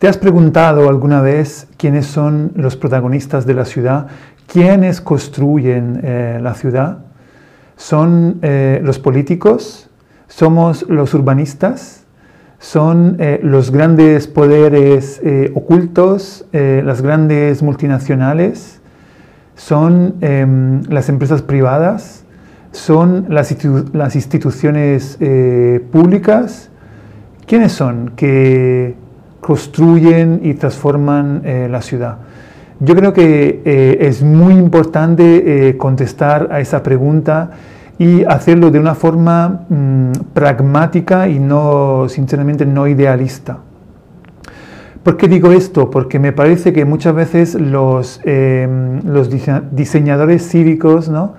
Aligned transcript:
¿Te 0.00 0.08
has 0.08 0.16
preguntado 0.16 0.88
alguna 0.88 1.20
vez 1.20 1.68
quiénes 1.76 2.06
son 2.06 2.52
los 2.54 2.74
protagonistas 2.74 3.44
de 3.44 3.52
la 3.52 3.66
ciudad? 3.66 4.06
¿Quiénes 4.46 5.02
construyen 5.02 6.00
eh, 6.02 6.38
la 6.40 6.54
ciudad? 6.54 7.00
¿Son 7.76 8.38
eh, 8.40 8.80
los 8.82 8.98
políticos? 8.98 9.90
¿Somos 10.26 10.88
los 10.88 11.12
urbanistas? 11.12 12.06
¿Son 12.58 13.16
eh, 13.18 13.40
los 13.42 13.70
grandes 13.70 14.26
poderes 14.26 15.20
ocultos? 15.52 16.46
¿Las 16.50 17.02
grandes 17.02 17.62
multinacionales? 17.62 18.80
¿Son 19.54 20.14
em, 20.22 20.80
las 20.88 21.10
empresas 21.10 21.42
privadas? 21.42 22.24
¿Son 22.72 23.26
las, 23.28 23.50
instituciones 24.14 25.18
públicas? 25.92 26.70
¿Quiénes 27.46 27.72
son 27.72 28.12
construyen 29.50 30.42
y 30.44 30.54
transforman 30.54 31.42
eh, 31.44 31.66
la 31.68 31.82
ciudad. 31.82 32.18
Yo 32.78 32.94
creo 32.94 33.12
que 33.12 33.62
eh, 33.64 33.98
es 34.00 34.22
muy 34.22 34.54
importante 34.54 35.24
eh, 35.70 35.76
contestar 35.76 36.50
a 36.52 36.60
esa 36.60 36.84
pregunta 36.84 37.50
y 37.98 38.22
hacerlo 38.26 38.70
de 38.70 38.78
una 38.78 38.94
forma 38.94 39.62
mm, 39.68 40.12
pragmática 40.34 41.26
y 41.26 41.40
no, 41.40 42.08
sinceramente, 42.08 42.64
no 42.64 42.86
idealista. 42.86 43.58
¿Por 45.02 45.16
qué 45.16 45.26
digo 45.26 45.50
esto? 45.50 45.90
Porque 45.90 46.20
me 46.20 46.30
parece 46.30 46.72
que 46.72 46.84
muchas 46.84 47.16
veces 47.16 47.54
los, 47.56 48.20
los 48.24 49.28
diseñadores 49.72 50.48
cívicos, 50.48 51.08
¿no? 51.08 51.34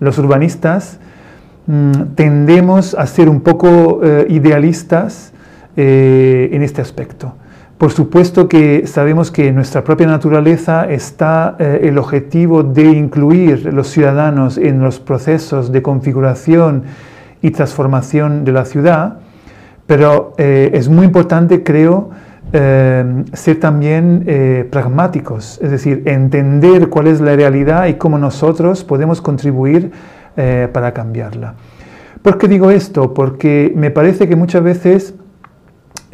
los 0.00 0.18
urbanistas, 0.18 0.98
mm, 1.68 1.92
tendemos 2.16 2.96
a 2.96 3.06
ser 3.06 3.28
un 3.28 3.40
poco 3.40 4.00
idealistas 4.28 5.31
en 5.76 6.62
este 6.62 6.80
aspecto. 6.80 7.34
Por 7.82 7.90
supuesto 7.90 8.48
que 8.48 8.86
sabemos 8.86 9.32
que 9.32 9.50
nuestra 9.50 9.82
propia 9.82 10.06
naturaleza 10.06 10.84
está 10.88 11.56
eh, 11.58 11.80
el 11.82 11.98
objetivo 11.98 12.62
de 12.62 12.84
incluir 12.84 13.74
los 13.74 13.88
ciudadanos 13.88 14.56
en 14.56 14.78
los 14.78 15.00
procesos 15.00 15.72
de 15.72 15.82
configuración 15.82 16.84
y 17.42 17.50
transformación 17.50 18.44
de 18.44 18.52
la 18.52 18.66
ciudad, 18.66 19.16
pero 19.84 20.32
eh, 20.38 20.70
es 20.74 20.88
muy 20.88 21.06
importante, 21.06 21.64
creo, 21.64 22.10
eh, 22.52 23.24
ser 23.32 23.58
también 23.58 24.68
pragmáticos, 24.70 25.58
es 25.60 25.72
decir, 25.72 26.04
entender 26.06 26.88
cuál 26.88 27.08
es 27.08 27.20
la 27.20 27.34
realidad 27.34 27.88
y 27.88 27.94
cómo 27.94 28.16
nosotros 28.16 28.84
podemos 28.84 29.20
contribuir 29.20 29.90
para 30.36 30.92
cambiarla. 30.92 31.54
¿Por 32.22 32.38
qué 32.38 32.46
digo 32.46 32.70
esto? 32.70 33.12
Porque 33.12 33.72
me 33.74 33.90
parece 33.90 34.28
que 34.28 34.36
muchas 34.36 34.62
veces 34.62 35.14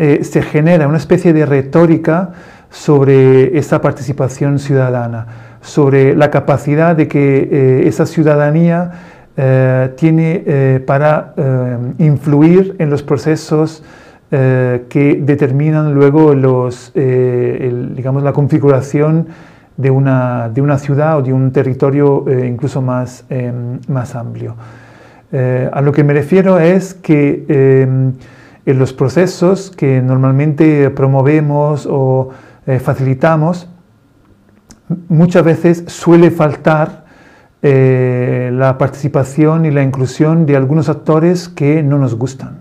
eh, 0.00 0.22
se 0.22 0.42
genera 0.42 0.86
una 0.86 0.98
especie 0.98 1.32
de 1.32 1.44
retórica 1.44 2.30
sobre 2.70 3.58
esa 3.58 3.80
participación 3.80 4.60
ciudadana, 4.60 5.26
sobre 5.60 6.14
la 6.14 6.30
capacidad 6.30 6.94
de 6.94 7.08
que 7.08 7.48
eh, 7.50 7.88
esa 7.88 8.06
ciudadanía 8.06 8.92
eh, 9.36 9.92
tiene 9.96 10.80
para 10.86 11.34
influir 11.98 12.76
en 12.78 12.90
los 12.90 13.02
procesos 13.02 13.82
que 14.30 15.20
determinan 15.22 15.94
luego 15.94 16.34
los, 16.34 16.92
digamos, 16.94 18.22
la 18.22 18.32
configuración 18.32 19.26
de 19.76 19.90
una, 19.90 20.48
de 20.48 20.60
una, 20.60 20.76
ciudad 20.78 21.18
o 21.18 21.22
de 21.22 21.32
un 21.32 21.50
territorio 21.50 22.24
incluso 22.44 22.82
más, 22.82 23.24
más 23.88 24.14
amplio. 24.14 24.54
a 25.32 25.80
lo 25.80 25.92
que 25.92 26.04
me 26.04 26.12
refiero 26.12 26.58
es 26.58 26.94
que 26.94 28.16
en 28.68 28.78
los 28.78 28.92
procesos 28.92 29.70
que 29.74 30.02
normalmente 30.02 30.90
promovemos 30.90 31.88
o 31.90 32.28
eh, 32.66 32.78
facilitamos, 32.78 33.66
muchas 35.08 35.42
veces 35.42 35.84
suele 35.86 36.30
faltar 36.30 37.06
eh, 37.62 38.50
la 38.52 38.76
participación 38.76 39.64
y 39.64 39.70
la 39.70 39.82
inclusión 39.82 40.44
de 40.44 40.54
algunos 40.54 40.90
actores 40.90 41.48
que 41.48 41.82
no 41.82 41.96
nos 41.96 42.14
gustan. 42.14 42.60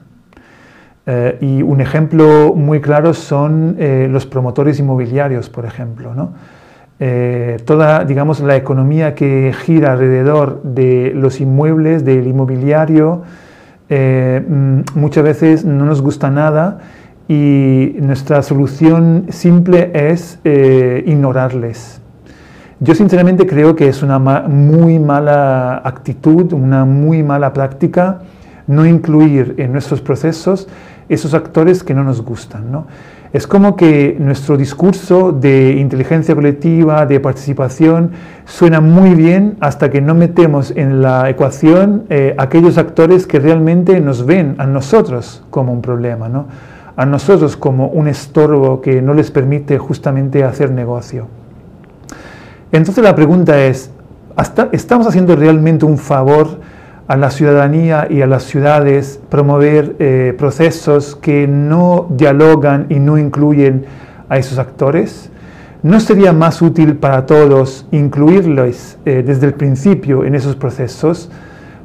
Eh, 1.06 1.40
y 1.41 1.62
un 1.62 1.81
ejemplo 1.81 2.53
muy 2.56 2.79
claro 2.79 3.13
son 3.13 3.75
los 3.78 4.25
promotores 4.25 4.79
inmobiliarios, 4.79 5.50
por 5.50 5.66
ejemplo. 5.66 6.13
toda, 7.66 8.06
digamos, 8.06 8.40
la 8.40 8.56
economía 8.56 9.13
que 9.13 9.53
gira 9.66 9.91
alrededor 9.91 10.62
de 10.63 11.12
los 11.13 11.41
inmuebles, 11.41 12.06
del 12.06 12.28
inmobiliario, 12.28 13.23
eh, 13.89 14.43
mm, 14.47 14.81
muchas 14.95 15.23
veces 15.23 15.65
no 15.65 15.85
nos 15.85 16.01
gusta 16.01 16.29
nada 16.29 16.79
y 17.27 17.95
nuestra 17.99 18.41
solución 18.41 19.27
simple 19.29 19.91
es 19.93 20.39
eh, 20.43 21.03
ignorarles. 21.05 22.01
Yo 22.79 22.93
sinceramente 22.93 23.47
creo 23.47 23.75
que 23.75 23.87
es 23.87 24.03
una 24.03 24.19
muy 24.19 24.99
mala 24.99 25.81
actitud, 25.83 26.53
una 26.53 26.85
muy 26.85 27.23
mala 27.23 27.51
práctica 27.51 28.21
no 28.67 28.85
incluir 28.85 29.55
en 29.57 29.71
nuestros 29.71 30.01
procesos 30.01 30.67
esos 31.09 31.33
actores 31.33 31.83
que 31.83 31.93
no 31.93 32.03
nos 32.03 32.21
gustan. 32.21 32.71
¿no? 32.71 32.85
Es 33.33 33.45
como 33.45 33.75
que 33.75 34.15
nuestro 34.19 34.55
discurso 34.55 35.31
de 35.31 35.73
inteligencia 35.73 36.33
colectiva, 36.33 37.05
de 37.05 37.19
participación, 37.19 38.11
suena 38.45 38.79
muy 38.79 39.15
bien 39.15 39.57
hasta 39.59 39.89
que 39.89 40.01
no 40.01 40.15
metemos 40.15 40.71
en 40.71 41.01
la 41.01 41.29
ecuación 41.29 42.05
eh, 42.09 42.35
aquellos 42.37 42.77
actores 42.77 43.27
que 43.27 43.39
realmente 43.39 43.99
nos 43.99 44.25
ven 44.25 44.55
a 44.57 44.66
nosotros 44.66 45.43
como 45.49 45.73
un 45.73 45.81
problema, 45.81 46.29
¿no? 46.29 46.47
a 46.97 47.05
nosotros 47.05 47.55
como 47.55 47.89
un 47.89 48.07
estorbo 48.07 48.81
que 48.81 49.01
no 49.03 49.13
les 49.13 49.29
permite 49.29 49.77
justamente 49.77 50.43
hacer 50.43 50.71
negocio. 50.71 51.27
Entonces 52.71 53.03
la 53.03 53.16
pregunta 53.16 53.63
es, 53.63 53.91
¿estamos 54.71 55.05
haciendo 55.05 55.35
realmente 55.35 55.85
un 55.85 55.99
favor? 55.99 56.59
A 57.07 57.16
la 57.16 57.31
ciudadanía 57.31 58.07
y 58.09 58.22
a 58.22 58.28
las 58.28 58.44
ciudades 58.44 59.19
promover 59.29 59.95
eh, 60.00 60.35
procesos 60.38 61.16
que 61.16 61.47
no 61.47 62.07
dialogan 62.09 62.88
y 62.90 63.00
no 63.00 63.18
incluyen 63.18 63.85
a 64.29 64.38
esos 64.38 64.59
actores? 64.59 65.29
¿No 65.84 66.00
sería 66.00 66.34
más 66.34 66.62
útil 66.62 66.96
para 66.96 67.25
todos 67.25 67.88
incluirlos 67.91 68.97
eh, 69.06 69.23
desde 69.25 69.47
el 69.47 69.53
principio 69.53 70.25
en 70.25 70.35
esos 70.35 70.56
procesos? 70.56 71.29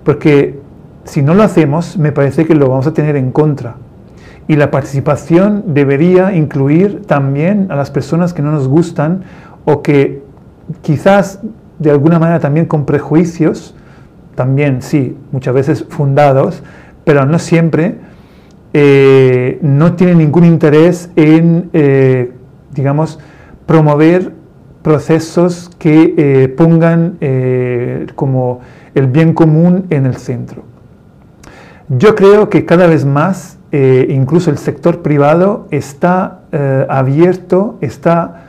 Porque 0.02 0.58
si 1.04 1.22
no 1.22 1.34
lo 1.34 1.42
hacemos, 1.42 1.96
me 1.98 2.10
parece 2.10 2.46
que 2.46 2.54
lo 2.54 2.68
vamos 2.68 2.86
a 2.86 2.94
tener 2.94 3.16
en 3.16 3.30
contra. 3.30 3.76
Y 4.48 4.56
la 4.56 4.70
participación 4.70 5.74
debería 5.74 6.34
incluir 6.34 7.02
también 7.06 7.68
a 7.70 7.76
las 7.76 7.90
personas 7.90 8.32
que 8.32 8.42
no 8.42 8.50
nos 8.50 8.66
gustan 8.66 9.22
o 9.64 9.82
que 9.82 10.22
quizás 10.80 11.40
de 11.78 11.90
alguna 11.90 12.18
manera 12.18 12.40
también 12.40 12.66
con 12.66 12.84
prejuicios 12.86 13.74
también 14.34 14.82
sí, 14.82 15.16
muchas 15.30 15.54
veces 15.54 15.86
fundados, 15.88 16.62
pero 17.04 17.26
no 17.26 17.38
siempre, 17.38 17.96
eh, 18.74 19.58
no 19.60 19.94
tienen 19.94 20.18
ningún 20.18 20.44
interés 20.44 21.10
en, 21.14 21.68
eh, 21.74 22.32
digamos, 22.74 23.18
promover 23.66 24.32
procesos 24.80 25.70
que 25.78 26.14
eh, 26.16 26.48
pongan 26.48 27.18
como 28.16 28.60
el 28.94 29.06
bien 29.06 29.34
común 29.34 29.86
en 29.90 30.06
el 30.06 30.16
centro. 30.16 30.64
Yo 31.88 32.14
creo 32.14 32.48
que 32.48 32.64
cada 32.64 32.86
vez 32.86 33.04
más, 33.04 33.58
incluso 33.70 34.50
el 34.50 34.58
sector 34.58 35.02
privado 35.02 35.68
está 35.70 36.40
abierto, 36.88 37.78
está 37.80 38.46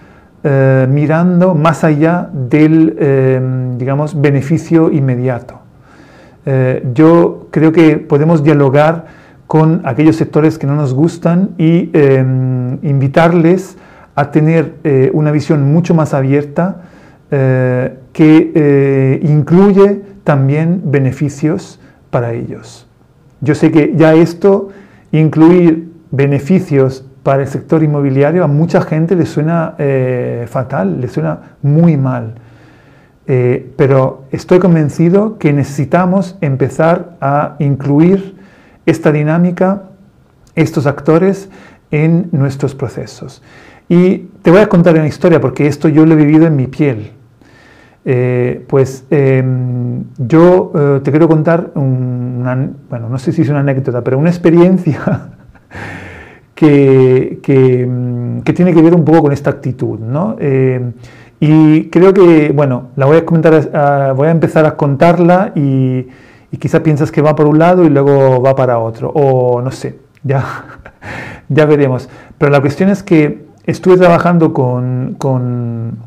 mirando 0.89 1.53
más 1.53 1.83
allá 1.83 2.29
del, 2.33 3.75
digamos, 3.77 4.19
beneficio 4.19 4.91
inmediato. 4.91 5.62
Eh, 6.45 6.85
yo 6.93 7.47
creo 7.51 7.71
que 7.71 7.97
podemos 7.97 8.43
dialogar 8.43 9.05
con 9.47 9.81
aquellos 9.85 10.15
sectores 10.15 10.57
que 10.57 10.67
no 10.67 10.75
nos 10.75 10.93
gustan 10.93 11.51
y 11.57 11.89
em, 11.93 12.79
invitarles 12.81 13.77
a 14.15 14.31
tener 14.31 14.75
eh, 14.83 15.09
una 15.13 15.31
visión 15.31 15.71
mucho 15.71 15.93
más 15.93 16.13
abierta 16.13 16.81
eh, 17.31 17.97
que 18.11 19.19
incluye 19.23 20.01
también 20.23 20.81
beneficios 20.85 21.79
para 22.09 22.33
ellos. 22.33 22.87
Yo 23.41 23.55
sé 23.55 23.71
que 23.71 23.93
ya 23.95 24.13
esto, 24.13 24.69
incluir 25.11 25.91
beneficios 26.11 27.05
para 27.23 27.41
el 27.41 27.47
sector 27.47 27.83
inmobiliario, 27.83 28.43
a 28.43 28.47
mucha 28.47 28.81
gente 28.81 29.15
le 29.15 29.25
suena 29.25 29.75
fatal, 30.47 31.01
le 31.01 31.07
suena 31.07 31.39
muy 31.61 31.97
mal. 31.97 32.35
Eh, 33.25 33.71
pero 33.77 34.25
estoy 34.31 34.59
convencido 34.59 35.37
que 35.37 35.53
necesitamos 35.53 36.37
empezar 36.41 37.15
a 37.21 37.55
incluir 37.59 38.35
esta 38.85 39.11
dinámica, 39.11 39.83
estos 40.55 40.87
actores 40.87 41.49
en 41.91 42.27
nuestros 42.31 42.75
procesos. 42.75 43.41
Y 43.87 44.29
te 44.41 44.51
voy 44.51 44.59
a 44.59 44.67
contar 44.67 44.95
una 44.95 45.07
historia 45.07 45.39
porque 45.39 45.67
esto 45.67 45.87
yo 45.87 46.05
lo 46.05 46.13
he 46.13 46.17
vivido 46.17 46.47
en 46.47 46.55
mi 46.55 46.67
piel. 46.67 47.11
Eh, 48.05 48.65
pues 48.67 49.05
em, 49.09 50.03
yo 50.17 50.73
eh, 50.75 50.99
te 51.01 51.11
quiero 51.11 51.29
contar 51.29 51.71
una, 51.75 52.69
bueno, 52.89 53.07
no 53.07 53.17
sé 53.17 53.31
si 53.31 53.43
es 53.43 53.49
una 53.49 53.61
anécdota, 53.61 54.03
pero 54.03 54.17
una 54.17 54.29
experiencia 54.29 55.29
que, 56.55 57.39
que, 57.41 58.51
tiene 58.53 58.73
que 58.73 58.81
ver 58.81 58.93
un 58.93 59.05
poco 59.05 59.21
con 59.23 59.31
esta 59.31 59.49
actitud. 59.49 59.99
¿no? 59.99 60.35
Y 61.45 61.89
creo 61.89 62.13
que, 62.13 62.53
bueno, 62.53 62.91
la 62.95 63.05
voy 63.05 63.17
a, 63.17 63.25
comentar, 63.25 64.13
voy 64.15 64.29
a 64.29 64.31
empezar 64.31 64.65
a 64.65 64.77
contarla 64.77 65.51
y, 65.55 66.07
y 66.49 66.57
quizá 66.57 66.81
piensas 66.81 67.11
que 67.11 67.21
va 67.21 67.35
por 67.35 67.47
un 67.47 67.59
lado 67.59 67.83
y 67.83 67.89
luego 67.89 68.41
va 68.41 68.55
para 68.55 68.79
otro, 68.79 69.09
o 69.09 69.61
no 69.61 69.69
sé, 69.69 69.97
ya, 70.23 70.63
ya 71.49 71.65
veremos. 71.65 72.07
Pero 72.37 72.49
la 72.49 72.61
cuestión 72.61 72.89
es 72.89 73.03
que 73.03 73.43
estuve 73.65 73.97
trabajando 73.97 74.53
con, 74.53 75.15
con 75.17 75.97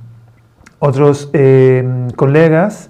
otros 0.79 1.29
eh, 1.35 1.87
colegas 2.17 2.89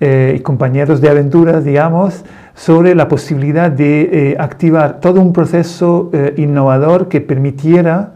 eh, 0.00 0.36
y 0.38 0.40
compañeros 0.40 1.02
de 1.02 1.10
aventuras, 1.10 1.62
digamos, 1.62 2.24
sobre 2.54 2.94
la 2.94 3.06
posibilidad 3.06 3.70
de 3.70 4.30
eh, 4.30 4.36
activar 4.38 4.98
todo 5.00 5.20
un 5.20 5.34
proceso 5.34 6.10
innovador 6.38 7.08
que 7.08 7.20
permitiera 7.20 8.14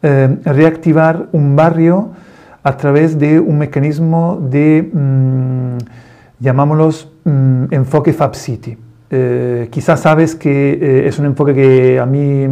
reactivar 0.00 1.26
un 1.32 1.56
barrio 1.56 2.12
a 2.66 2.76
través 2.76 3.18
de 3.18 3.38
un 3.38 3.58
mecanismo 3.58 4.38
de, 4.50 4.90
mm, 4.92 5.78
llamámoslos, 6.40 7.12
mm, 7.24 7.64
enfoque 7.70 8.12
Fab 8.12 8.34
City. 8.34 8.78
quizás 9.70 10.00
sabes 10.00 10.34
que 10.34 11.06
es 11.06 11.16
un 11.20 11.26
enfoque 11.26 11.54
que 11.54 12.00
a 12.00 12.06
mí 12.06 12.44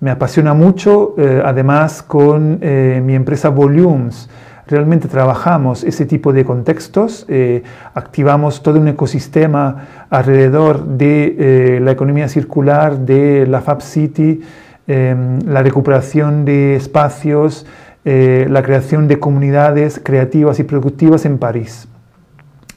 me 0.00 0.10
apasiona 0.10 0.52
mucho, 0.52 1.14
además 1.44 2.02
con 2.02 2.58
mi 3.06 3.14
empresa 3.14 3.48
Volumes, 3.48 4.28
realmente 4.68 5.08
trabajamos 5.08 5.82
ese 5.82 6.04
tipo 6.04 6.32
de 6.32 6.44
contextos, 6.44 7.24
eh, 7.28 7.62
activamos 7.94 8.62
todo 8.62 8.78
un 8.78 8.88
ecosistema 8.88 10.06
alrededor 10.10 10.84
de 10.84 11.36
eh, 11.38 11.80
la 11.80 11.90
economía 11.90 12.28
circular, 12.28 12.98
de 12.98 13.46
la 13.46 13.62
Fab 13.62 13.80
City, 13.80 14.40
em, 14.86 15.38
la 15.46 15.62
recuperación 15.62 16.44
de 16.44 16.76
espacios, 16.76 17.66
eh, 18.04 18.46
la 18.48 18.62
creación 18.62 19.08
de 19.08 19.18
comunidades 19.18 20.00
creativas 20.02 20.58
y 20.60 20.64
productivas 20.64 21.24
en 21.24 21.38
París. 21.38 21.88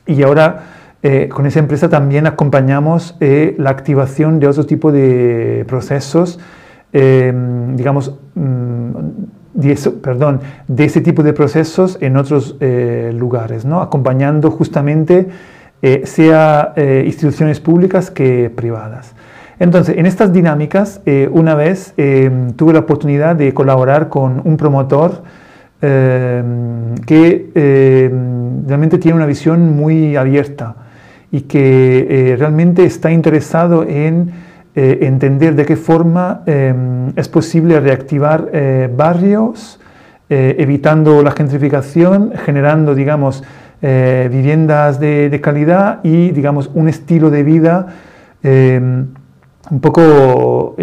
Y 0.05 0.23
ahora 0.23 0.63
con 1.31 1.47
esa 1.47 1.57
empresa 1.57 1.89
también 1.89 2.27
acompañamos 2.27 3.15
la 3.19 3.71
activación 3.71 4.39
de 4.39 4.45
otro 4.45 4.67
tipo 4.67 4.91
de 4.91 5.65
procesos, 5.67 6.39
digamos, 6.91 8.19
mm, 8.35 8.91
de, 9.53 9.75
perdón, 10.01 10.41
de 10.67 10.85
ese 10.85 11.01
tipo 11.01 11.23
de 11.23 11.33
procesos 11.33 11.97
en 12.01 12.17
otros 12.17 12.55
eh, 12.59 13.11
lugares, 13.15 13.65
¿no? 13.65 13.81
acompañando 13.81 14.51
justamente 14.51 15.27
eh, 15.81 16.03
sea 16.05 16.73
eh, 16.75 17.03
instituciones 17.05 17.59
públicas 17.59 18.11
que 18.11 18.51
privadas. 18.55 19.13
Entonces, 19.61 19.95
en 19.95 20.07
estas 20.07 20.33
dinámicas, 20.33 21.01
una 21.29 21.53
vez 21.53 21.93
tuve 22.55 22.73
la 22.73 22.79
oportunidad 22.79 23.35
de 23.35 23.53
colaborar 23.53 24.09
con 24.09 24.41
un 24.43 24.57
promotor 24.57 25.21
que 25.79 27.51
realmente 28.67 28.97
tiene 28.97 29.17
una 29.17 29.27
visión 29.27 29.75
muy 29.75 30.15
abierta 30.15 30.77
y 31.31 31.41
que 31.41 32.35
realmente 32.39 32.85
está 32.85 33.11
interesado 33.11 33.83
en 33.83 34.31
eh, 34.73 34.99
entender 35.01 35.53
de 35.55 35.65
qué 35.65 35.75
forma 35.75 36.43
es 36.45 37.27
posible 37.27 37.81
reactivar 37.81 38.49
eh, 38.53 38.89
barrios, 38.95 39.81
eh, 40.29 40.55
evitando 40.59 41.21
la 41.23 41.31
gentrificación, 41.31 42.31
generando, 42.45 42.95
digamos, 42.95 43.43
viviendas 43.81 44.99
de, 44.99 45.39
calidad 45.41 46.01
y, 46.03 46.29
digamos, 46.29 46.69
un 46.75 46.87
estilo 46.87 47.31
de 47.31 47.41
vida 47.41 47.87
un 49.71 49.79
poco 49.79 50.75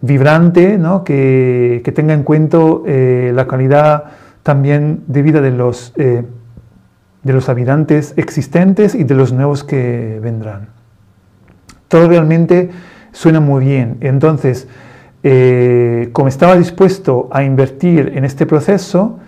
vibrante, 0.00 0.78
¿no? 0.78 1.04
que, 1.04 1.82
que, 1.84 1.92
tenga 1.92 2.14
en 2.14 2.24
cuenta 2.24 2.58
la 2.84 3.46
calidad 3.46 4.04
también 4.42 5.04
de 5.06 5.22
vida 5.22 5.40
de 5.40 5.52
los, 5.52 5.92
de 5.94 6.24
los 7.22 7.48
habitantes 7.48 8.14
existentes 8.16 8.94
y 8.94 9.04
de 9.04 9.14
los 9.14 9.32
nuevos 9.32 9.62
que 9.62 10.18
vendrán. 10.20 10.68
Todo 11.88 12.08
realmente 12.08 12.70
suena 13.12 13.40
muy 13.40 13.64
bien. 13.64 13.98
Entonces, 14.00 14.66
eh, 15.22 16.10
como 16.12 16.28
estaba 16.28 16.56
dispuesto 16.56 17.28
a 17.30 17.44
invertir 17.44 18.12
en 18.16 18.24
este 18.24 18.44
proceso 18.44 19.20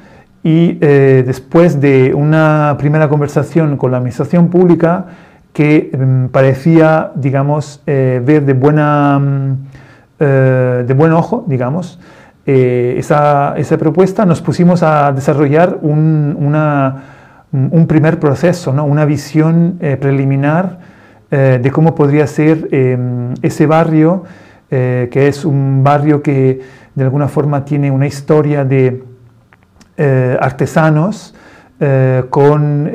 y 0.42 0.78
eh, 0.80 1.22
después 1.24 1.80
de 1.80 2.12
una 2.14 2.74
primera 2.78 3.08
conversación 3.08 3.76
con 3.76 3.92
la 3.92 3.98
administración 3.98 4.48
pública 4.48 5.06
que 5.54 5.90
mm, 5.96 6.26
parecía, 6.26 7.12
digamos, 7.14 7.82
eh, 7.86 8.20
ver 8.22 8.44
de, 8.44 8.52
buena, 8.52 9.18
mm, 9.18 9.56
de 10.18 10.94
buen 10.94 11.12
ojo, 11.12 11.44
digamos, 11.46 11.98
esa, 12.44 13.54
esa, 13.56 13.78
propuesta, 13.78 14.26
nos 14.26 14.42
pusimos 14.42 14.82
a 14.82 15.12
desarrollar 15.12 15.78
un, 15.80 16.36
una, 16.38 17.04
un 17.50 17.86
primer 17.86 18.20
proceso, 18.20 18.74
¿no? 18.74 18.84
una 18.84 19.06
visión 19.06 19.78
preliminar 19.98 20.78
eh, 21.36 21.58
de 21.60 21.70
cómo 21.72 21.96
podría 21.96 22.28
ser 22.28 22.68
em, 22.70 23.34
ese 23.42 23.66
barrio, 23.66 24.22
eh, 24.70 25.08
que 25.10 25.26
es 25.26 25.44
un 25.44 25.82
barrio 25.82 26.22
que 26.22 26.60
de 26.94 27.02
alguna 27.02 27.26
forma 27.26 27.64
tiene 27.64 27.90
una 27.90 28.06
historia 28.06 28.64
de 28.64 29.02
eh, 31.86 32.24
con 32.30 32.90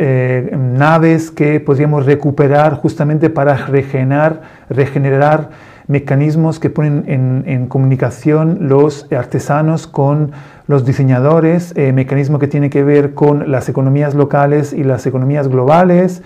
naves 0.78 1.30
que 1.30 1.60
podríamos 1.60 2.06
recuperar 2.06 2.74
justamente 2.74 3.30
para 3.30 3.56
regenerar, 3.68 4.42
regenerar 4.70 5.50
mecanismos 5.88 6.60
que 6.60 6.70
ponen 6.70 7.04
en, 7.46 7.68
comunicación 7.68 8.68
los 8.70 9.08
artesanos 9.12 9.86
con 9.86 10.32
los 10.68 10.86
diseñadores, 10.86 11.74
mecanismo 11.76 12.40
que 12.40 12.48
tiene 12.48 12.70
que 12.70 12.84
ver 12.84 13.14
con 13.14 13.52
las 13.52 13.70
economías 13.70 14.14
locales 14.14 14.72
y 14.72 14.84
las 14.84 15.06
economías 15.08 15.48
globales, 15.48 16.22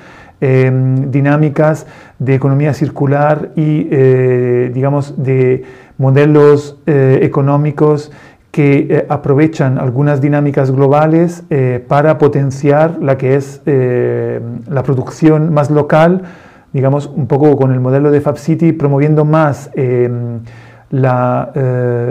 Em, 0.46 1.10
dinámicas 1.10 1.88
de 2.20 2.36
economía 2.36 2.74
circular 2.74 3.52
y, 3.56 3.88
eh, 3.90 4.72
digamos, 4.74 5.24
de 5.24 5.64
modelos 5.98 6.82
eh, 6.86 7.20
económicos 7.22 8.12
que 8.54 8.88
eh, 8.90 9.06
aprovechan 9.10 9.78
algunas 9.78 10.22
dinámicas 10.22 10.72
globales 10.72 11.44
para 11.90 12.18
potenciar 12.18 13.00
la 13.02 13.18
que 13.18 13.36
es 13.36 13.62
la 13.66 14.84
producción 14.84 15.54
más 15.54 15.70
local, 15.72 16.22
digamos, 16.72 17.08
un 17.08 17.28
poco 17.28 17.58
con 17.58 17.74
el 17.74 17.82
modelo 17.82 18.12
de 18.12 18.22
Fab 18.22 18.38
City, 18.38 18.72
promoviendo 18.72 19.26
más 19.26 19.70
em, 19.74 20.40
la, 20.92 21.52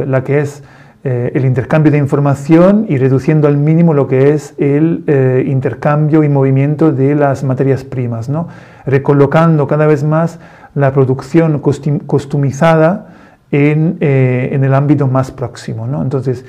la 0.07 0.25
que 0.25 0.41
es 0.41 0.63
eh, 1.05 1.33
el 1.35 1.45
intercambio 1.45 1.91
de 1.91 1.99
información 1.99 2.87
y 2.89 2.97
reduciendo 2.97 3.49
al 3.49 3.57
mínimo 3.57 3.93
lo 3.93 4.07
que 4.07 4.35
es 4.35 4.55
el 4.59 5.03
eh, 5.09 5.43
intercambio 5.49 6.23
y 6.23 6.29
movimiento 6.29 6.93
de 6.93 7.17
las 7.17 7.43
materias 7.43 7.83
primas, 7.83 8.29
¿no? 8.29 8.47
recolocando 8.87 9.67
cada 9.67 9.89
vez 9.89 10.05
más 10.05 10.39
la 10.77 10.93
producción 10.93 11.61
costumizada 12.07 13.09
en, 13.53 13.99
eh, 14.01 14.51
en 14.53 14.65
el 14.65 14.75
ámbito 14.75 15.07
más 15.07 15.31
próximo. 15.31 15.87
¿no? 15.87 16.03
Entonces, 16.03 16.45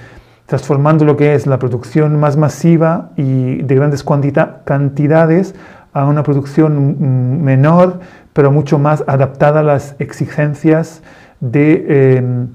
transformando 0.47 1.05
lo 1.05 1.15
que 1.15 1.35
es 1.35 1.45
la 1.45 1.59
producción 1.59 2.19
más 2.19 2.35
masiva 2.35 3.11
y 3.15 3.61
de 3.61 3.75
grandes 3.75 4.03
cantidades 4.03 5.53
a 5.93 6.05
una 6.05 6.23
producción 6.23 7.43
menor, 7.43 7.99
pero 8.33 8.51
mucho 8.51 8.79
más 8.79 9.03
adaptada 9.05 9.59
a 9.59 9.63
las 9.63 9.95
exigencias 9.99 11.03
de 11.39 12.49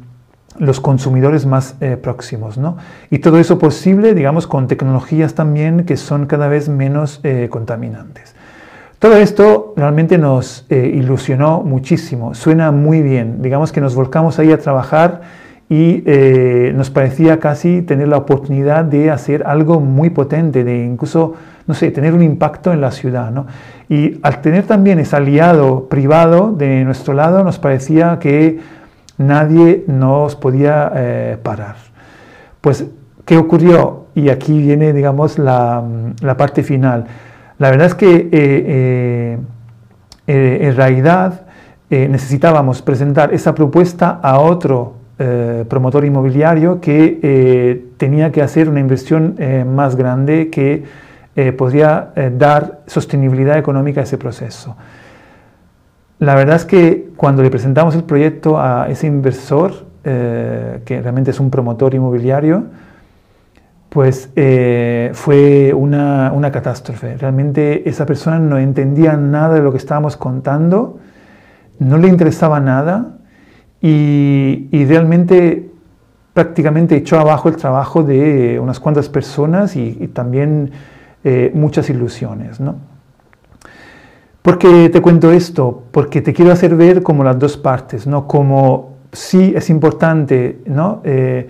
los 0.58 0.80
consumidores 0.80 1.46
más 1.46 1.76
eh, 1.80 1.96
próximos. 1.96 2.58
¿no? 2.58 2.76
Y 3.10 3.18
todo 3.18 3.38
eso 3.38 3.58
posible, 3.58 4.14
digamos, 4.14 4.46
con 4.46 4.66
tecnologías 4.66 5.34
también 5.34 5.84
que 5.84 5.96
son 5.96 6.26
cada 6.26 6.48
vez 6.48 6.68
menos 6.68 7.20
eh, 7.22 7.48
contaminantes. 7.50 8.34
Todo 8.98 9.16
esto 9.16 9.74
realmente 9.76 10.18
nos 10.18 10.66
eh, 10.70 10.90
ilusionó 10.92 11.62
muchísimo, 11.62 12.34
suena 12.34 12.72
muy 12.72 13.00
bien, 13.00 13.42
digamos 13.42 13.70
que 13.70 13.80
nos 13.80 13.94
volcamos 13.94 14.38
ahí 14.38 14.50
a 14.50 14.58
trabajar 14.58 15.20
y 15.70 16.02
nos 16.74 16.88
parecía 16.88 17.38
casi 17.40 17.82
tener 17.82 18.08
la 18.08 18.16
oportunidad 18.16 18.86
de 18.86 19.10
hacer 19.10 19.46
algo 19.46 19.80
muy 19.80 20.08
potente, 20.08 20.64
de 20.64 20.82
incluso, 20.82 21.34
no 21.66 21.74
sé, 21.74 21.90
tener 21.90 22.14
un 22.14 22.22
impacto 22.22 22.72
en 22.72 22.80
la 22.80 22.90
ciudad. 22.90 23.30
¿no? 23.30 23.46
Y 23.90 24.18
al 24.22 24.40
tener 24.40 24.64
también 24.64 24.98
ese 24.98 25.16
aliado 25.16 25.86
privado 25.88 26.52
de 26.52 26.84
nuestro 26.84 27.12
lado, 27.12 27.44
nos 27.44 27.58
parecía 27.58 28.18
que 28.18 28.60
nadie 29.18 29.84
nos 29.86 30.36
podía 30.36 30.92
eh, 30.94 31.38
parar. 31.42 31.76
Pues, 32.60 32.86
¿qué 33.24 33.36
ocurrió? 33.36 34.06
Y 34.14 34.28
aquí 34.30 34.58
viene, 34.58 34.92
digamos, 34.92 35.38
la, 35.38 35.82
parte 36.36 36.62
final. 36.62 37.06
La 37.58 37.70
verdad 37.70 37.88
es 37.88 37.94
que 37.94 38.28
eh, 38.30 39.38
eh, 40.26 40.58
en 40.60 40.76
realidad 40.76 41.42
necesitábamos 41.90 42.82
presentar 42.82 43.32
esa 43.32 43.54
propuesta 43.54 44.20
a 44.22 44.40
otro 44.40 44.94
promotor 45.68 46.04
inmobiliario 46.04 46.82
que 46.82 47.82
tenía 47.96 48.30
que 48.30 48.42
hacer 48.42 48.68
una 48.68 48.78
inversión 48.78 49.36
más 49.74 49.96
grande 49.96 50.50
que 50.50 50.84
podría 51.56 52.12
dar 52.36 52.80
sostenibilidad 52.86 53.56
económica 53.56 54.02
a 54.02 54.04
ese 54.04 54.18
proceso. 54.18 54.76
La 56.18 56.34
verdad 56.34 56.56
es 56.56 56.66
que 56.66 57.08
cuando 57.16 57.42
le 57.42 57.48
presentamos 57.48 57.94
el 57.94 58.04
proyecto 58.04 58.60
a 58.60 58.86
ese 58.90 59.06
inversor, 59.06 59.86
que 60.02 61.00
realmente 61.02 61.30
es 61.30 61.40
un 61.40 61.50
promotor 61.50 61.94
inmobiliario, 61.94 62.64
pues 63.88 64.30
fue 65.14 65.72
una, 65.74 66.32
una, 66.32 66.52
catástrofe. 66.52 67.16
Realmente 67.16 67.88
esa 67.88 68.04
persona 68.04 68.38
no 68.38 68.58
entendía 68.58 69.16
nada 69.16 69.54
de 69.54 69.62
lo 69.62 69.72
que 69.72 69.78
estábamos 69.78 70.16
contando, 70.16 70.98
no 71.78 71.96
le 71.96 72.08
interesaba 72.08 72.60
nada 72.60 73.18
y, 73.80 74.68
y 74.70 74.84
realmente 74.84 75.68
prácticamente 76.38 76.94
echó 76.94 77.18
abajo 77.18 77.48
el 77.48 77.56
trabajo 77.56 78.04
de 78.04 78.60
unas 78.60 78.78
cuantas 78.78 79.08
personas 79.08 79.74
y, 79.74 80.06
también 80.14 80.70
eh, 81.24 81.50
muchas 81.52 81.90
ilusiones. 81.90 82.60
¿no? 82.60 82.76
¿Por 84.40 84.56
qué 84.56 84.88
te 84.88 85.02
cuento 85.02 85.32
esto? 85.32 85.82
Porque 85.90 86.22
te 86.22 86.32
quiero 86.32 86.52
hacer 86.52 86.76
ver 86.76 87.02
como 87.02 87.24
las 87.24 87.40
dos 87.40 87.56
partes, 87.56 88.06
¿no? 88.06 88.28
como 88.28 88.98
sí 89.10 89.52
es 89.56 89.68
importante 89.68 90.60
¿no? 90.66 91.00
Eh, 91.02 91.48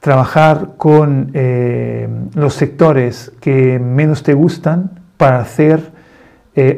trabajar 0.00 0.72
con 0.76 1.30
eh, 1.34 2.08
los 2.34 2.54
sectores 2.54 3.32
que 3.40 3.78
menos 3.78 4.22
te 4.22 4.34
gustan 4.34 5.00
para 5.16 5.40
hacer 5.40 5.98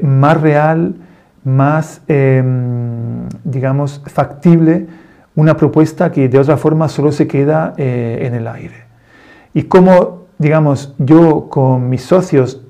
más 0.02 0.41
real, 0.41 0.95
más, 1.45 2.02
em, 2.07 3.29
digamos, 3.43 4.02
factible 4.07 4.87
una 5.35 5.57
propuesta 5.57 6.12
que 6.12 6.29
de 6.29 6.38
otra 6.38 6.57
forma 6.57 6.88
solo 6.88 7.11
se 7.12 7.26
queda 7.26 7.75
eh, 7.76 8.19
en 8.23 8.35
el 8.35 8.47
aire. 8.47 8.85
Y 9.55 9.64
como, 9.64 10.26
digamos, 10.38 10.95
yo 10.99 11.49
con 11.49 11.88
mis 11.88 12.02
socios 12.02 12.62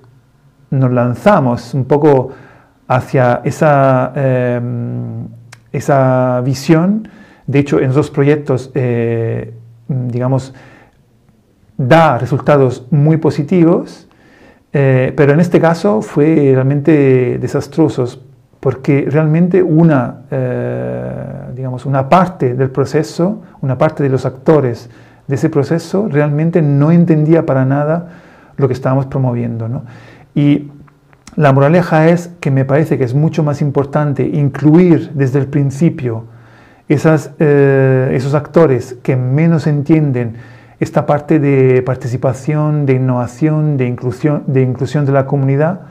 nos 0.71 0.90
lanzamos 0.90 1.75
un 1.75 1.85
poco 1.85 2.30
hacia 2.88 3.40
esa, 3.44 4.12
em, 4.14 5.26
esa 5.73 6.40
visión, 6.44 7.09
de 7.47 7.59
hecho 7.59 7.80
en 7.80 7.90
esos 7.90 8.11
proyectos, 8.11 8.71
eh, 8.75 9.54
digamos, 10.08 10.54
da 11.76 12.18
resultados 12.18 12.87
muy 12.90 13.16
positivos, 13.16 14.08
eh, 14.72 15.12
pero 15.16 15.32
en 15.32 15.40
este 15.40 15.61
caso 15.61 16.02
fue 16.02 16.52
realmente 16.54 17.38
desastroso 17.38 18.06
porque 18.61 19.06
realmente 19.11 19.62
una, 19.62 20.22
eh, 20.30 21.52
digamos, 21.54 21.84
una 21.84 22.08
parte 22.08 22.54
del 22.54 22.70
proceso, 22.70 23.42
una 23.61 23.76
parte 23.76 24.02
de 24.02 24.08
los 24.08 24.25
actores 24.25 24.88
de 25.26 25.34
ese 25.34 25.50
proceso 25.50 26.08
realmente 26.08 26.62
no 26.62 26.92
entendía 26.92 27.44
para 27.44 27.64
nada 27.64 28.08
lo 28.56 28.68
que 28.68 28.75
estábamos 28.75 29.06
promoviendo. 29.06 29.82
Y 30.34 30.70
la 31.34 31.52
moraleja 31.52 32.08
es 32.08 32.30
que 32.40 32.50
me 32.50 32.64
parece 32.64 32.99
que 32.99 33.04
es 33.04 33.14
mucho 33.14 33.42
más 33.42 33.62
importante 33.62 34.22
incluir 34.22 35.11
desde 35.14 35.38
el 35.38 35.46
principio 35.46 36.26
esas, 36.88 37.30
eh, 37.38 38.10
esos 38.14 38.34
actores 38.34 38.96
que 39.02 39.16
menos 39.16 39.66
entienden 39.66 40.36
esta 40.80 41.06
parte 41.06 41.38
de 41.38 41.82
participación, 41.82 42.86
de 42.86 42.94
innovación, 42.94 43.76
de 43.76 43.86
inclusión 43.86 44.44
de, 44.46 44.62
inclusión 44.62 45.06
de 45.06 45.12
la 45.12 45.26
comunidad, 45.26 45.82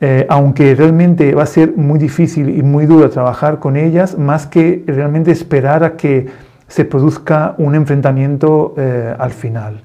eh, 0.00 0.26
aunque 0.30 0.74
realmente 0.74 1.34
va 1.34 1.42
a 1.42 1.46
ser 1.46 1.76
muy 1.76 1.98
difícil 1.98 2.48
y 2.48 2.62
muy 2.62 2.86
duro 2.86 3.10
trabajar 3.10 3.58
con 3.58 3.76
ellas, 3.76 4.16
más 4.16 4.46
que 4.46 4.82
realmente 4.86 5.30
esperar 5.30 5.84
a 5.84 5.96
que 5.96 6.26
se 6.68 6.84
produzca 6.84 7.54
un 7.58 7.74
enfrentamiento 7.74 8.74
eh, 8.78 9.14
al 9.18 9.32
final. 9.32 9.82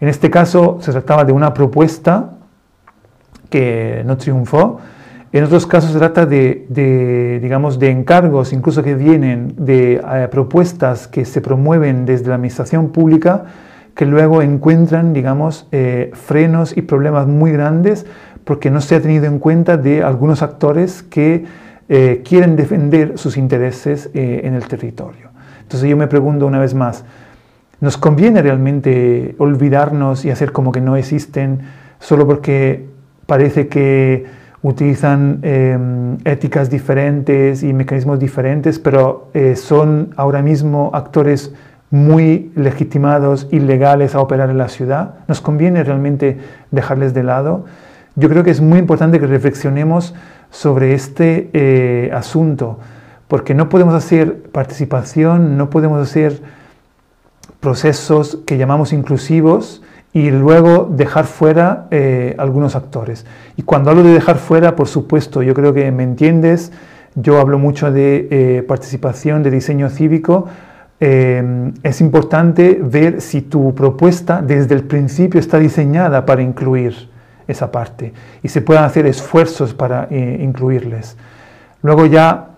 En 0.00 0.08
este 0.08 0.30
caso 0.30 0.78
se 0.80 0.92
trataba 0.92 1.24
de 1.24 1.32
una 1.32 1.52
propuesta 1.52 2.30
que 3.50 4.02
no 4.06 4.16
triunfó. 4.16 4.80
En 5.32 5.44
otros 5.44 5.66
casos 5.66 5.92
se 5.92 5.98
trata 5.98 6.24
de, 6.24 7.38
digamos, 7.42 7.78
de 7.78 7.90
encargos, 7.90 8.52
incluso 8.52 8.82
que 8.82 8.94
vienen 8.94 9.54
de 9.56 9.94
eh, 9.94 10.28
propuestas 10.30 11.06
que 11.06 11.24
se 11.24 11.40
promueven 11.40 12.06
desde 12.06 12.28
la 12.28 12.36
administración 12.36 12.90
pública, 12.90 13.44
que 13.94 14.06
luego 14.06 14.42
encuentran, 14.42 15.12
digamos, 15.12 15.66
frenos 16.12 16.76
y 16.76 16.82
problemas 16.82 17.26
muy 17.26 17.50
grandes 17.50 18.06
porque 18.48 18.70
no 18.70 18.80
se 18.80 18.94
ha 18.94 19.02
tenido 19.02 19.26
en 19.26 19.40
cuenta 19.40 19.76
de 19.76 20.02
algunos 20.02 20.40
actores 20.40 21.02
que 21.02 21.44
eh, 21.90 22.22
quieren 22.26 22.56
defender 22.56 23.18
sus 23.18 23.36
intereses 23.36 24.08
eh, 24.14 24.40
en 24.44 24.54
el 24.54 24.66
territorio. 24.66 25.28
Entonces 25.60 25.86
yo 25.86 25.98
me 25.98 26.06
pregunto 26.06 26.46
una 26.46 26.58
vez 26.58 26.72
más, 26.72 27.04
¿nos 27.80 27.98
conviene 27.98 28.40
realmente 28.40 29.34
olvidarnos 29.36 30.24
y 30.24 30.30
hacer 30.30 30.52
como 30.52 30.72
que 30.72 30.80
no 30.80 30.96
existen 30.96 31.60
solo 31.98 32.26
porque 32.26 32.86
parece 33.26 33.68
que 33.68 34.24
utilizan 34.62 35.40
em, 35.42 36.18
éticas 36.24 36.68
diferentes 36.68 37.62
y 37.62 37.72
mecanismos 37.72 38.18
diferentes, 38.18 38.78
pero 38.78 39.30
eh, 39.34 39.56
son 39.56 40.10
ahora 40.16 40.42
mismo 40.42 40.90
actores 40.94 41.54
muy 41.90 42.50
legitimados 42.54 43.48
y 43.50 43.60
legales 43.60 44.14
a 44.14 44.20
operar 44.20 44.50
en 44.50 44.58
la 44.58 44.68
ciudad? 44.68 45.14
¿Nos 45.26 45.40
conviene 45.40 45.84
realmente 45.84 46.38
dejarles 46.70 47.14
de 47.14 47.22
lado? 47.22 47.64
yo 48.18 48.28
creo 48.28 48.42
que 48.42 48.50
es 48.50 48.60
muy 48.60 48.80
importante 48.80 49.20
que 49.20 49.26
reflexionemos 49.26 50.12
sobre 50.50 50.94
este 50.94 51.50
eh, 51.52 52.10
asunto, 52.12 52.80
porque 53.28 53.54
no 53.54 53.68
podemos 53.68 53.94
hacer 53.94 54.42
participación, 54.50 55.56
no 55.56 55.70
podemos 55.70 56.02
hacer 56.02 56.42
procesos 57.60 58.38
que 58.44 58.58
llamamos 58.58 58.92
inclusivos 58.92 59.82
y 60.12 60.30
luego 60.30 60.88
dejar 60.90 61.26
fuera 61.26 61.86
eh, 61.90 62.34
algunos 62.38 62.76
actores. 62.76 63.26
Y 63.56 63.62
cuando 63.62 63.90
hablo 63.90 64.02
de 64.02 64.12
dejar 64.12 64.38
fuera, 64.38 64.76
por 64.76 64.88
supuesto, 64.88 65.42
yo 65.42 65.54
creo 65.54 65.74
que 65.74 65.90
me 65.92 66.02
entiendes, 66.02 66.72
yo 67.14 67.40
hablo 67.40 67.58
mucho 67.58 67.90
de 67.92 68.28
eh, 68.30 68.62
participación, 68.62 69.42
de 69.42 69.50
diseño 69.50 69.88
cívico, 69.90 70.46
es 71.00 72.00
importante 72.00 72.80
ver 72.82 73.20
si 73.20 73.40
tu 73.42 73.72
propuesta 73.72 74.42
desde 74.42 74.74
el 74.74 74.82
principio 74.82 75.38
está 75.38 75.60
diseñada 75.60 76.26
para 76.26 76.42
incluir 76.42 77.08
esa 77.48 77.72
parte 77.72 78.12
y 78.42 78.48
se 78.48 78.60
puedan 78.60 78.84
hacer 78.84 79.06
esfuerzos 79.06 79.74
para 79.74 80.06
eh, 80.10 80.38
incluirles. 80.40 81.16
Luego 81.82 82.06
ya 82.06 82.50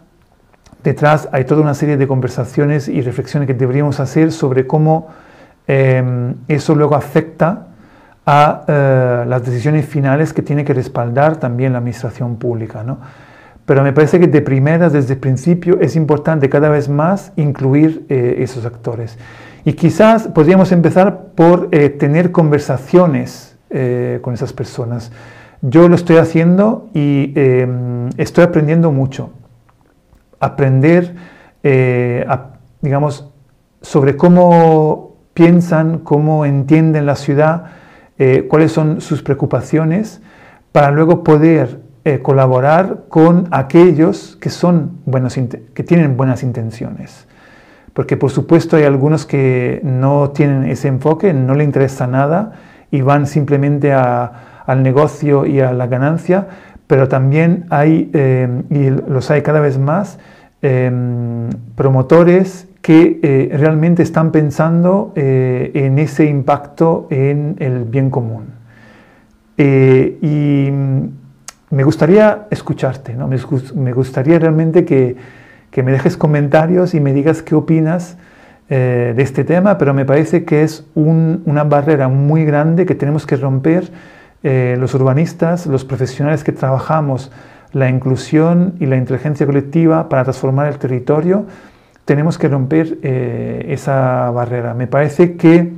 detrás 0.83 1.29
hay 1.33 1.45
toda 1.45 1.63
una 1.63 1.75
serie 1.75 1.97
de 1.97 2.07
conversaciones 2.07 2.89
y 2.89 3.01
reflexiones 3.01 3.47
que 3.47 3.55
deberíamos 3.55 4.01
hacer 4.01 4.33
sobre 4.33 4.67
cómo 4.67 5.09
em, 5.71 6.35
eso 6.49 6.75
luego 6.75 6.95
afecta 6.95 7.69
a 8.27 8.65
eh, 8.67 9.25
las 9.27 9.45
decisiones 9.45 9.87
finales 9.87 10.33
que 10.33 10.43
tiene 10.43 10.65
que 10.65 10.75
respaldar 10.75 11.37
también 11.37 11.73
la 11.73 11.79
administración 11.79 12.37
pública. 12.37 12.83
¿no? 12.83 12.99
Pero 13.67 13.83
me 13.83 13.93
parece 13.93 14.19
que 14.19 14.27
de 14.27 14.43
primeras, 14.43 14.93
desde 14.93 15.15
el 15.15 15.21
principio, 15.21 15.79
es 15.81 15.97
importante 15.97 16.49
cada 16.49 16.69
vez 16.69 16.89
más 16.89 17.33
incluir 17.37 18.05
eh, 18.09 18.37
esos 18.39 18.65
actores. 18.67 19.19
Y 19.65 19.75
quizás 19.75 20.29
podríamos 20.29 20.73
empezar 20.73 21.27
por 21.35 21.69
tener 21.69 22.33
conversaciones 22.33 23.51
eh, 23.73 24.19
con 24.23 24.35
esas 24.35 24.53
personas. 24.53 25.13
Yo 25.63 25.89
lo 25.89 25.95
estoy 25.95 26.17
haciendo 26.17 26.89
y 26.93 27.33
em, 27.37 28.09
estoy 28.17 28.43
aprendiendo 28.43 28.91
mucho. 28.91 29.31
Aprender, 30.41 31.15
eh, 31.63 32.27
digamos, 32.81 33.31
sobre 33.81 34.17
cómo 34.17 35.10
piensan, 35.41 36.01
cómo 36.01 36.45
entienden 36.45 37.07
la 37.07 37.17
ciudad, 37.17 37.65
eh, 38.19 38.47
cuáles 38.47 38.73
son 38.73 39.01
sus 39.01 39.23
preocupaciones, 39.23 40.21
para 40.71 40.91
luego 40.91 41.25
poder 41.25 41.81
colaborar 42.23 43.05
con 43.09 43.47
aquellos 43.51 44.37
que, 44.37 44.51
son 44.51 44.99
buenos, 45.07 45.35
que 45.75 45.83
tienen 45.83 46.19
buenas 46.19 46.43
intenciones. 46.43 47.27
Porque 47.95 48.19
por 48.19 48.31
supuesto 48.31 48.77
hay 48.77 48.85
algunos 48.85 49.25
que 49.25 49.81
no 49.83 50.31
tienen 50.31 50.65
ese 50.65 50.89
enfoque, 50.89 51.33
no 51.33 51.55
le 51.55 51.65
interesa 51.65 52.07
nada 52.07 52.53
y 52.91 53.01
van 53.01 53.27
simplemente 53.27 53.95
al 53.95 54.83
negocio 54.83 55.47
y 55.47 55.61
a 55.61 55.73
la 55.73 55.87
ganancia, 55.87 56.49
pero 56.87 57.09
también 57.09 57.65
hay, 57.71 58.11
eh, 58.13 58.63
y 58.69 58.91
los 58.91 59.31
hay 59.31 59.41
cada 59.41 59.61
vez 59.61 59.79
más, 59.79 60.19
promotores 61.77 62.70
que 62.83 63.21
eh, 63.23 63.57
realmente 63.57 64.03
están 64.03 64.33
pensando 64.33 65.13
eh, 65.15 65.71
en 65.75 65.99
ese 65.99 66.25
impacto 66.25 67.07
en 67.11 67.57
el 67.59 67.85
bien 67.85 68.11
común. 68.11 68.59
y 69.59 70.71
me 71.71 71.85
gustaría 71.85 72.47
escucharte, 72.51 73.15
¿no? 73.15 73.29
me, 73.29 73.93
gustaría 73.93 74.39
realmente 74.39 74.85
que, 74.85 75.17
que 75.71 75.83
me 75.83 75.93
dejes 75.93 76.17
comentarios 76.17 76.95
y 76.95 77.01
me 77.01 77.13
digas 77.13 77.43
qué 77.43 77.55
opinas 77.55 78.17
eh, 78.73 79.15
de 79.17 79.23
este 79.25 79.43
tema, 79.43 79.79
pero 79.79 79.93
me 79.95 80.05
parece 80.05 80.45
que 80.45 80.63
es 80.63 80.87
una 80.95 81.65
barrera 81.65 82.07
muy 82.07 82.45
grande 82.45 82.87
que 82.87 82.95
tenemos 82.95 83.27
que 83.27 83.35
romper 83.35 83.91
eh, 84.45 84.77
los 84.79 84.95
urbanistas, 84.95 85.67
los 85.67 85.85
profesionales 85.85 86.45
que 86.45 86.53
trabajamos 86.53 87.33
la 87.73 87.89
inclusión 87.89 88.75
y 88.79 88.87
la 88.87 88.97
inteligencia 88.97 89.45
colectiva 89.45 90.09
para 90.09 90.23
transformar 90.23 90.69
el 90.69 90.79
territorio, 90.79 91.47
tenemos 92.11 92.39
que 92.39 92.49
romper 92.49 92.99
eh, 93.05 93.67
esa 93.69 94.33
barrera. 94.33 94.75
Me 94.75 94.89
parece 94.89 95.37
que 95.37 95.73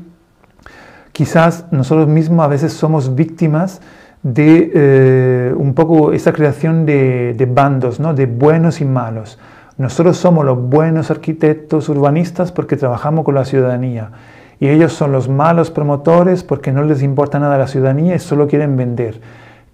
quizás 1.13 1.67
nosotros 1.73 2.09
mismos 2.09 2.43
a 2.43 2.49
veces 2.49 2.73
somos 2.73 3.15
víctimas 3.15 3.83
de 4.23 5.53
un 5.59 5.75
poco 5.75 6.15
esa 6.15 6.33
creación 6.33 6.87
de, 6.87 7.35
de 7.35 7.45
bandos, 7.45 8.01
¿no? 8.01 8.15
de 8.15 8.25
buenos 8.25 8.81
y 8.81 8.87
malos 8.87 9.39
Nosotros 9.77 10.17
somos 10.17 10.47
los 10.47 10.59
buenos 10.59 11.11
arquitectos 11.11 11.91
urbanistas 11.91 12.51
porque 12.51 12.79
trabajamos 12.79 13.27
con 13.27 13.35
la 13.35 13.45
ciudadanía. 13.45 14.13
Y 14.59 14.69
ellos 14.69 14.95
son 14.95 15.13
los 15.13 15.29
malos 15.29 15.71
promotores 15.71 16.43
porque 16.45 16.73
no 16.73 16.83
les 16.83 17.03
importa 17.03 17.41
nada 17.41 17.59
la 17.59 17.67
ciudadanía 17.67 18.15
y 18.15 18.21
solo 18.21 18.49
quieren 18.49 18.75
vender. 18.75 19.21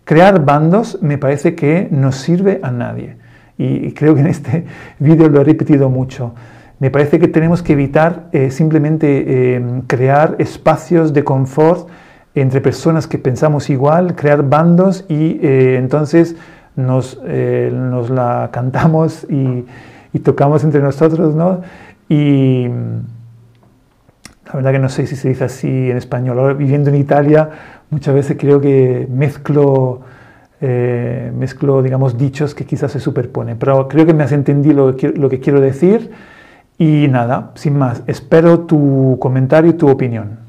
Crear 0.02 0.44
bandos 0.44 0.98
me 1.02 1.18
parece 1.18 1.54
que 1.54 1.86
no 1.92 2.10
sirve 2.10 2.58
a 2.64 2.72
nadie. 2.72 3.27
Y 3.58 3.92
creo 3.92 4.14
que 4.14 4.20
en 4.20 4.28
este 4.28 4.64
vídeo 4.98 5.28
lo 5.28 5.40
he 5.40 5.44
repetido 5.44 5.90
mucho. 5.90 6.32
Me 6.80 6.90
parece 6.90 7.18
que 7.18 7.26
tenemos 7.26 7.62
que 7.62 7.72
evitar 7.72 8.28
eh, 8.32 8.52
simplemente 8.52 9.24
eh, 9.56 9.82
crear 9.88 10.36
espacios 10.38 11.12
de 11.12 11.24
confort 11.24 11.88
entre 12.36 12.60
personas 12.60 13.08
que 13.08 13.18
pensamos 13.18 13.68
igual, 13.68 14.14
crear 14.14 14.48
bandos 14.48 15.04
y 15.08 15.40
eh, 15.42 15.76
entonces 15.76 16.36
nos, 16.76 17.20
nos, 17.20 18.10
la 18.10 18.50
cantamos 18.52 19.26
y, 19.28 19.66
y, 20.12 20.18
tocamos 20.20 20.62
entre 20.62 20.80
nosotros, 20.80 21.34
¿no? 21.34 21.62
Y 22.08 22.68
la 24.46 24.54
verdad 24.54 24.72
que 24.72 24.78
no 24.78 24.88
sé 24.88 25.06
si 25.08 25.16
se 25.16 25.28
dice 25.30 25.44
así 25.44 25.90
en 25.90 25.96
español. 25.96 26.38
Ahora, 26.38 26.54
viviendo 26.54 26.90
en 26.90 26.96
Italia, 26.96 27.50
muchas 27.90 28.14
veces 28.14 28.36
creo 28.38 28.60
que 28.60 29.08
mezclo, 29.10 30.00
mezclo 30.60 31.82
digamos, 31.82 32.18
dichos 32.18 32.54
que 32.54 32.64
quizás 32.64 32.92
se 32.92 33.00
superponen. 33.00 33.58
Pero 33.58 33.88
creo 33.88 34.06
que 34.06 34.14
me 34.14 34.24
has 34.24 34.32
entendido 34.32 34.88
lo 34.88 34.96
que, 34.96 35.08
lo 35.10 35.28
que 35.28 35.40
quiero 35.40 35.60
decir. 35.60 36.10
Y 36.78 37.08
nada, 37.08 37.52
sin 37.54 37.76
más, 37.76 38.02
espero 38.06 38.60
tu 38.60 39.16
comentario 39.20 39.70
y 39.70 39.74
tu 39.74 39.88
opinión. 39.88 40.47